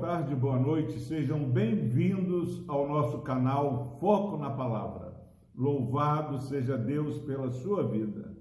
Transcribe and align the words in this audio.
tarde, 0.00 0.34
boa 0.34 0.58
noite, 0.58 0.98
sejam 0.98 1.44
bem-vindos 1.44 2.64
ao 2.66 2.88
nosso 2.88 3.18
canal 3.18 3.98
Foco 4.00 4.38
na 4.38 4.48
Palavra. 4.48 5.14
Louvado 5.54 6.38
seja 6.38 6.78
Deus 6.78 7.20
pela 7.20 7.50
sua 7.50 7.86
vida. 7.86 8.34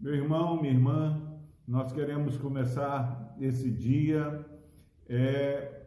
Meu 0.00 0.14
irmão, 0.14 0.58
minha 0.58 0.72
irmã, 0.72 1.38
nós 1.68 1.92
queremos 1.92 2.38
começar 2.38 3.36
esse 3.38 3.70
dia 3.70 4.42
é, 5.06 5.82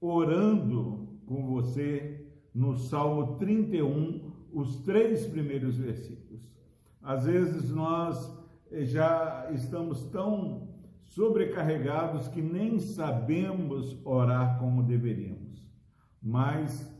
orando 0.00 1.20
com 1.26 1.46
você 1.46 2.26
no 2.54 2.74
Salmo 2.76 3.36
31, 3.36 4.32
os 4.50 4.76
três 4.76 5.26
primeiros 5.26 5.76
versículos. 5.76 6.50
Às 7.02 7.26
vezes 7.26 7.68
nós 7.68 8.34
já 8.72 9.50
estamos 9.52 10.04
tão 10.04 10.73
sobrecarregados 11.06 12.28
que 12.28 12.42
nem 12.42 12.78
sabemos 12.78 13.96
orar 14.04 14.58
como 14.58 14.82
deveríamos. 14.82 15.68
Mas 16.20 16.90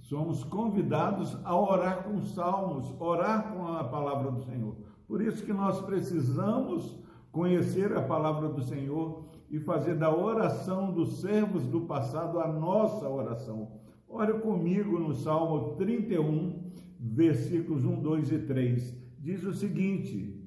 somos 0.00 0.44
convidados 0.44 1.36
a 1.44 1.54
orar 1.54 2.04
com 2.04 2.20
salmos, 2.22 2.94
orar 2.98 3.52
com 3.52 3.66
a 3.68 3.84
palavra 3.84 4.30
do 4.30 4.42
Senhor. 4.44 4.76
Por 5.06 5.20
isso 5.22 5.44
que 5.44 5.52
nós 5.52 5.80
precisamos 5.80 6.98
conhecer 7.32 7.92
a 7.96 8.02
palavra 8.02 8.48
do 8.48 8.62
Senhor 8.62 9.24
e 9.50 9.58
fazer 9.58 9.96
da 9.96 10.14
oração 10.14 10.92
dos 10.92 11.20
servos 11.20 11.64
do 11.64 11.82
passado 11.82 12.40
a 12.40 12.48
nossa 12.48 13.08
oração. 13.08 13.72
Ore 14.08 14.34
comigo 14.40 14.98
no 14.98 15.14
Salmo 15.14 15.74
31, 15.76 16.64
versículos 16.98 17.84
1, 17.84 18.00
2 18.00 18.32
e 18.32 18.38
3. 18.38 18.96
Diz 19.18 19.44
o 19.44 19.52
seguinte: 19.52 20.37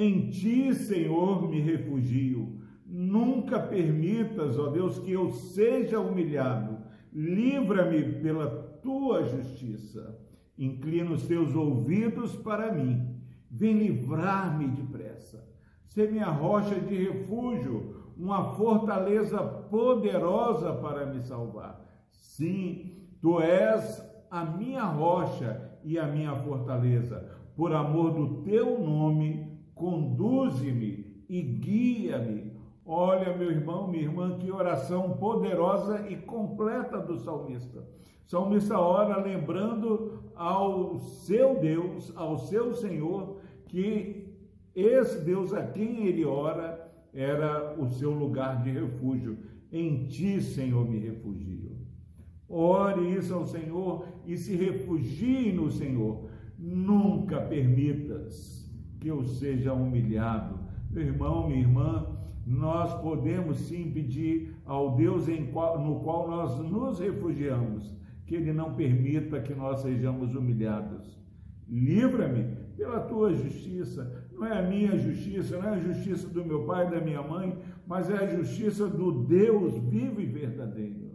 em 0.00 0.30
ti, 0.30 0.72
Senhor, 0.74 1.48
me 1.48 1.60
refugio. 1.60 2.56
Nunca 2.86 3.58
permitas, 3.58 4.56
ó 4.56 4.70
Deus, 4.70 5.00
que 5.00 5.10
eu 5.10 5.32
seja 5.32 5.98
humilhado. 5.98 6.78
Livra-me 7.12 8.20
pela 8.20 8.46
tua 8.80 9.24
justiça. 9.24 10.16
Inclina 10.56 11.10
os 11.10 11.26
teus 11.26 11.54
ouvidos 11.54 12.36
para 12.36 12.72
mim. 12.72 13.20
Vem 13.50 13.76
livrar-me 13.76 14.68
depressa. 14.68 15.44
Ser 15.84 16.12
minha 16.12 16.30
rocha 16.30 16.78
de 16.78 16.94
refúgio, 16.94 18.12
uma 18.16 18.54
fortaleza 18.54 19.38
poderosa 19.42 20.74
para 20.74 21.06
me 21.06 21.20
salvar. 21.20 21.84
Sim, 22.12 22.90
tu 23.20 23.40
és 23.40 24.00
a 24.30 24.44
minha 24.44 24.84
rocha 24.84 25.76
e 25.82 25.98
a 25.98 26.06
minha 26.06 26.36
fortaleza. 26.36 27.36
Por 27.56 27.72
amor 27.72 28.12
do 28.12 28.42
teu 28.42 28.78
nome, 28.78 29.57
conduze-me 29.78 31.24
e 31.28 31.40
guia-me. 31.40 32.52
Olha, 32.84 33.36
meu 33.36 33.50
irmão, 33.50 33.88
minha 33.88 34.02
irmã, 34.02 34.38
que 34.38 34.50
oração 34.50 35.16
poderosa 35.16 36.06
e 36.08 36.16
completa 36.16 36.98
do 36.98 37.18
salmista. 37.18 37.80
O 38.26 38.30
salmista 38.30 38.78
ora 38.78 39.22
lembrando 39.22 40.22
ao 40.34 40.98
seu 40.98 41.58
Deus, 41.60 42.12
ao 42.16 42.38
seu 42.38 42.74
Senhor, 42.74 43.40
que 43.66 44.34
esse 44.74 45.24
Deus 45.24 45.52
a 45.52 45.66
quem 45.66 46.06
ele 46.06 46.24
ora 46.24 46.86
era 47.12 47.74
o 47.78 47.88
seu 47.88 48.12
lugar 48.12 48.62
de 48.62 48.70
refúgio. 48.70 49.38
Em 49.70 50.06
ti, 50.06 50.40
Senhor, 50.40 50.88
me 50.88 50.98
refugio. 50.98 51.76
Ore 52.48 53.14
isso 53.14 53.34
ao 53.34 53.46
Senhor 53.46 54.06
e 54.24 54.36
se 54.36 54.56
refugie 54.56 55.52
no 55.52 55.70
Senhor. 55.70 56.30
Nunca 56.58 57.40
permitas 57.40 58.67
que 59.00 59.08
eu 59.08 59.22
seja 59.22 59.72
humilhado. 59.72 60.58
Meu 60.90 61.04
irmão, 61.04 61.48
minha 61.48 61.60
irmã, 61.60 62.06
nós 62.46 63.00
podemos 63.02 63.58
sim 63.58 63.90
pedir 63.90 64.54
ao 64.64 64.96
Deus 64.96 65.26
qual, 65.52 65.78
no 65.80 66.00
qual 66.00 66.28
nós 66.28 66.58
nos 66.58 66.98
refugiamos, 66.98 67.94
que 68.26 68.34
Ele 68.34 68.52
não 68.52 68.74
permita 68.74 69.40
que 69.40 69.54
nós 69.54 69.80
sejamos 69.80 70.34
humilhados. 70.34 71.18
Livra-me 71.68 72.56
pela 72.76 73.00
tua 73.00 73.34
justiça. 73.34 74.28
Não 74.32 74.46
é 74.46 74.58
a 74.58 74.62
minha 74.62 74.96
justiça, 74.96 75.58
não 75.58 75.68
é 75.68 75.74
a 75.74 75.78
justiça 75.78 76.28
do 76.28 76.44
meu 76.44 76.64
pai, 76.64 76.88
da 76.90 77.00
minha 77.00 77.22
mãe, 77.22 77.58
mas 77.86 78.08
é 78.08 78.16
a 78.16 78.36
justiça 78.36 78.88
do 78.88 79.24
Deus 79.24 79.76
vivo 79.90 80.20
e 80.20 80.26
verdadeiro. 80.26 81.08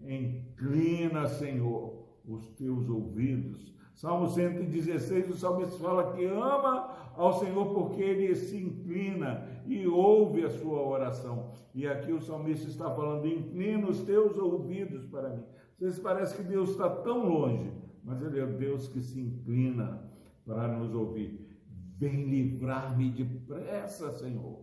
Inclina, 0.00 1.28
Senhor, 1.28 1.99
os 2.26 2.46
teus 2.50 2.88
ouvidos 2.88 3.74
Salmo 4.00 4.30
116, 4.30 5.28
o 5.28 5.36
salmista 5.36 5.76
fala 5.78 6.14
que 6.14 6.24
ama 6.24 7.12
ao 7.14 7.38
Senhor 7.38 7.66
porque 7.66 8.00
ele 8.00 8.34
se 8.34 8.56
inclina 8.56 9.46
e 9.66 9.86
ouve 9.86 10.42
a 10.42 10.48
sua 10.48 10.80
oração. 10.80 11.50
E 11.74 11.86
aqui 11.86 12.10
o 12.10 12.18
salmista 12.18 12.66
está 12.66 12.88
falando: 12.88 13.26
inclina 13.26 13.86
os 13.86 14.00
teus 14.00 14.38
ouvidos 14.38 15.04
para 15.04 15.28
mim. 15.28 15.42
Vocês 15.78 15.98
parece 15.98 16.34
que 16.34 16.42
Deus 16.42 16.70
está 16.70 16.88
tão 16.88 17.28
longe, 17.28 17.70
mas 18.02 18.22
Ele 18.22 18.40
é 18.40 18.46
Deus 18.46 18.88
que 18.88 19.02
se 19.02 19.20
inclina 19.20 20.02
para 20.46 20.66
nos 20.66 20.94
ouvir. 20.94 21.60
Vem 21.98 22.24
livrar-me 22.24 23.10
depressa, 23.10 24.12
Senhor. 24.12 24.60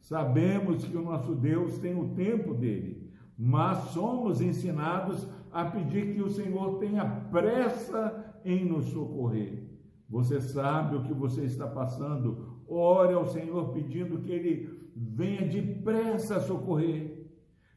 Sabemos 0.00 0.84
que 0.84 0.96
o 0.96 1.02
nosso 1.02 1.34
Deus 1.34 1.78
tem 1.78 2.00
o 2.00 2.14
tempo 2.14 2.54
dele, 2.54 2.97
mas 3.38 3.90
somos 3.90 4.40
ensinados 4.40 5.24
a 5.52 5.64
pedir 5.64 6.12
que 6.12 6.20
o 6.20 6.28
Senhor 6.28 6.78
tenha 6.78 7.04
pressa 7.30 8.34
em 8.44 8.64
nos 8.64 8.86
socorrer. 8.86 9.62
Você 10.08 10.40
sabe 10.40 10.96
o 10.96 11.04
que 11.04 11.14
você 11.14 11.44
está 11.44 11.66
passando. 11.66 12.58
Ore 12.66 13.14
ao 13.14 13.26
Senhor 13.26 13.72
pedindo 13.72 14.18
que 14.18 14.32
Ele 14.32 14.90
venha 14.96 15.46
depressa 15.46 16.40
socorrer. 16.40 17.28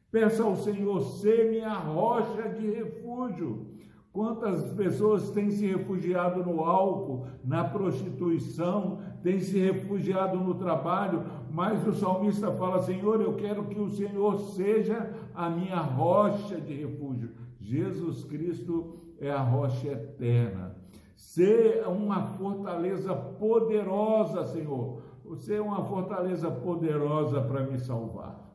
Peça 0.09 0.43
ao 0.43 0.55
Senhor 0.57 0.99
ser 1.01 1.51
minha 1.51 1.73
rocha 1.73 2.49
de 2.49 2.69
refúgio. 2.71 3.67
Quantas 4.13 4.73
pessoas 4.73 5.31
têm 5.31 5.49
se 5.49 5.65
refugiado 5.65 6.43
no 6.43 6.59
álcool, 6.65 7.27
na 7.45 7.63
prostituição, 7.63 8.99
têm 9.23 9.39
se 9.39 9.57
refugiado 9.57 10.37
no 10.37 10.55
trabalho, 10.55 11.23
mas 11.49 11.87
o 11.87 11.93
salmista 11.93 12.51
fala: 12.51 12.83
Senhor, 12.83 13.21
eu 13.21 13.35
quero 13.35 13.65
que 13.67 13.79
o 13.79 13.89
Senhor 13.89 14.37
seja 14.51 15.13
a 15.33 15.49
minha 15.49 15.77
rocha 15.77 16.59
de 16.59 16.73
refúgio. 16.73 17.31
Jesus 17.57 18.25
Cristo 18.25 18.91
é 19.17 19.31
a 19.31 19.41
rocha 19.41 19.87
eterna. 19.87 20.75
Ser 21.15 21.87
uma 21.87 22.33
fortaleza 22.33 23.15
poderosa, 23.15 24.43
Senhor. 24.45 25.03
Você 25.23 25.55
é 25.55 25.61
uma 25.61 25.85
fortaleza 25.85 26.51
poderosa 26.51 27.39
para 27.39 27.65
me 27.65 27.77
salvar. 27.77 28.51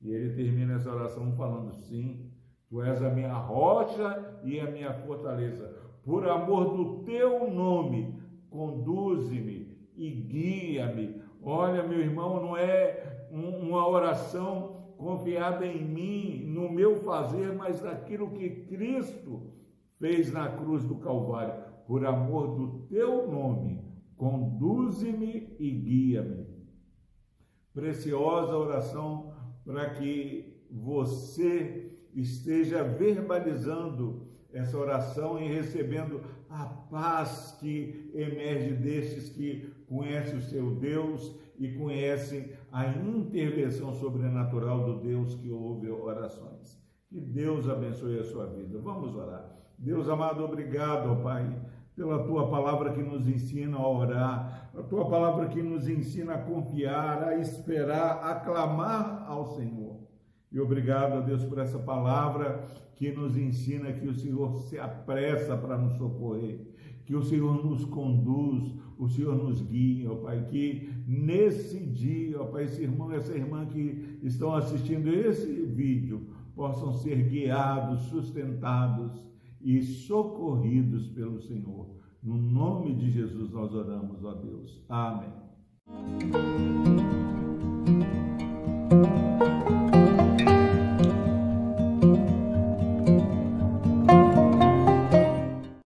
E 0.00 0.10
ele 0.10 0.34
termina 0.34 0.74
essa 0.74 0.90
oração 0.90 1.32
falando: 1.36 1.72
Sim, 1.72 2.32
tu 2.68 2.82
és 2.82 3.02
a 3.02 3.10
minha 3.10 3.34
rocha 3.34 4.40
e 4.44 4.58
a 4.60 4.70
minha 4.70 4.92
fortaleza. 4.92 5.74
Por 6.04 6.28
amor 6.28 6.76
do 6.76 7.04
teu 7.04 7.50
nome, 7.50 8.20
conduze-me 8.50 9.76
e 9.96 10.10
guia-me. 10.10 11.22
Olha, 11.42 11.82
meu 11.82 12.00
irmão, 12.00 12.40
não 12.40 12.56
é 12.56 13.28
uma 13.30 13.86
oração 13.86 14.94
confiada 14.96 15.66
em 15.66 15.84
mim, 15.84 16.44
no 16.46 16.70
meu 16.70 16.96
fazer, 16.96 17.54
mas 17.54 17.82
naquilo 17.82 18.30
que 18.30 18.66
Cristo 18.66 19.52
fez 19.98 20.32
na 20.32 20.48
cruz 20.48 20.84
do 20.84 20.96
Calvário, 20.96 21.62
por 21.86 22.04
amor 22.04 22.56
do 22.56 22.86
teu 22.86 23.30
nome, 23.30 23.84
conduze-me 24.16 25.54
e 25.58 25.70
guia-me. 25.70 26.46
Preciosa 27.72 28.56
oração 28.56 29.34
para 29.64 29.90
que 29.90 30.66
você 30.70 31.95
esteja 32.20 32.82
verbalizando 32.82 34.22
essa 34.52 34.76
oração 34.78 35.38
e 35.38 35.48
recebendo 35.48 36.22
a 36.48 36.64
paz 36.64 37.56
que 37.60 38.10
emerge 38.14 38.72
destes 38.74 39.28
que 39.28 39.70
conhecem 39.86 40.38
o 40.38 40.42
seu 40.42 40.74
Deus 40.76 41.36
e 41.58 41.72
conhecem 41.72 42.50
a 42.72 42.86
intervenção 42.86 43.92
sobrenatural 43.94 44.84
do 44.84 45.00
Deus 45.00 45.34
que 45.34 45.50
ouve 45.50 45.90
orações. 45.90 46.80
Que 47.08 47.20
Deus 47.20 47.68
abençoe 47.68 48.18
a 48.18 48.24
sua 48.24 48.46
vida. 48.46 48.78
Vamos 48.78 49.14
orar. 49.14 49.48
Deus 49.78 50.08
amado, 50.08 50.42
obrigado, 50.42 51.10
ó 51.10 51.16
Pai, 51.16 51.54
pela 51.94 52.24
tua 52.24 52.48
palavra 52.48 52.92
que 52.92 53.02
nos 53.02 53.28
ensina 53.28 53.76
a 53.76 53.88
orar, 53.88 54.70
a 54.74 54.82
tua 54.82 55.08
palavra 55.08 55.48
que 55.48 55.62
nos 55.62 55.88
ensina 55.88 56.34
a 56.34 56.42
confiar, 56.42 57.22
a 57.22 57.38
esperar, 57.38 58.22
a 58.22 58.40
clamar 58.40 59.24
ao 59.28 59.54
Senhor. 59.56 59.85
E 60.50 60.60
obrigado, 60.60 61.18
ó 61.18 61.20
Deus, 61.20 61.44
por 61.44 61.58
essa 61.58 61.78
palavra 61.78 62.64
que 62.94 63.12
nos 63.12 63.36
ensina 63.36 63.92
que 63.92 64.06
o 64.06 64.14
Senhor 64.14 64.54
se 64.62 64.78
apressa 64.78 65.56
para 65.56 65.76
nos 65.76 65.94
socorrer, 65.94 66.60
que 67.04 67.14
o 67.14 67.22
Senhor 67.22 67.64
nos 67.64 67.84
conduz, 67.84 68.74
o 68.98 69.08
Senhor 69.08 69.36
nos 69.36 69.60
guia, 69.60 70.10
ó 70.10 70.16
Pai, 70.16 70.46
que 70.46 70.88
nesse 71.06 71.78
dia, 71.80 72.40
ó 72.40 72.46
Pai, 72.46 72.64
esse 72.64 72.82
irmão 72.82 73.12
e 73.12 73.16
essa 73.16 73.34
irmã 73.34 73.66
que 73.66 74.18
estão 74.22 74.54
assistindo 74.54 75.08
esse 75.08 75.52
vídeo 75.66 76.28
possam 76.54 76.92
ser 76.92 77.22
guiados, 77.28 78.00
sustentados 78.06 79.12
e 79.60 79.82
socorridos 79.82 81.08
pelo 81.08 81.40
Senhor. 81.40 81.90
No 82.22 82.36
nome 82.36 82.94
de 82.94 83.10
Jesus 83.10 83.50
nós 83.50 83.74
oramos, 83.74 84.24
ó 84.24 84.32
Deus. 84.32 84.82
Amém. 84.88 85.45